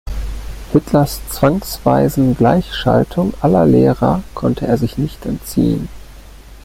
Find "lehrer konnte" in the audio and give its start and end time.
3.67-4.65